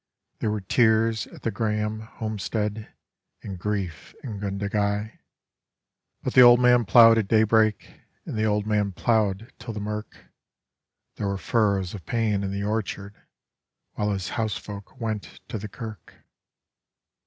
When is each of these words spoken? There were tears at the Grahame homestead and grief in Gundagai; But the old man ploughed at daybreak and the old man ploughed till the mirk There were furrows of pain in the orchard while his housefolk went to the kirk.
There 0.39 0.49
were 0.49 0.61
tears 0.61 1.27
at 1.27 1.43
the 1.43 1.51
Grahame 1.51 2.01
homestead 2.07 2.91
and 3.43 3.59
grief 3.59 4.15
in 4.23 4.39
Gundagai; 4.39 5.19
But 6.23 6.33
the 6.33 6.41
old 6.41 6.59
man 6.59 6.85
ploughed 6.85 7.19
at 7.19 7.27
daybreak 7.27 8.01
and 8.25 8.35
the 8.35 8.45
old 8.45 8.65
man 8.65 8.93
ploughed 8.93 9.53
till 9.59 9.75
the 9.75 9.79
mirk 9.79 10.17
There 11.17 11.27
were 11.27 11.37
furrows 11.37 11.93
of 11.93 12.07
pain 12.07 12.41
in 12.41 12.49
the 12.51 12.63
orchard 12.63 13.13
while 13.91 14.09
his 14.09 14.29
housefolk 14.29 14.99
went 14.99 15.39
to 15.49 15.59
the 15.59 15.69
kirk. 15.69 16.15